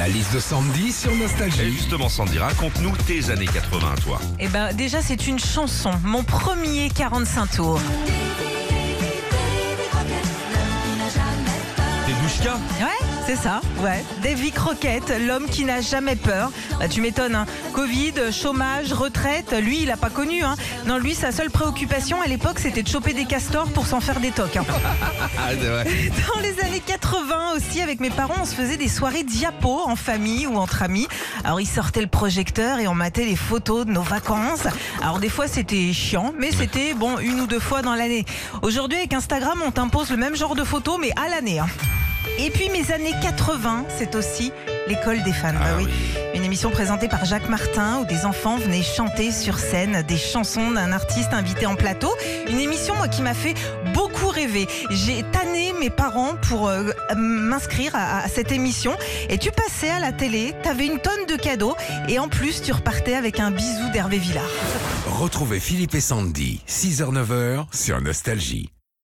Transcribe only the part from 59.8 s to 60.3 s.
à la